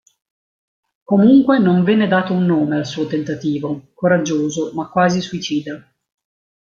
Comunque 1.03 1.59
non 1.59 1.83
venne 1.83 2.07
dato 2.07 2.33
un 2.33 2.43
nome 2.43 2.77
al 2.77 2.87
suo 2.87 3.05
tentativo, 3.05 3.91
coraggioso 3.93 4.71
ma 4.73 4.89
quasi 4.89 5.21
suicida. 5.21 5.87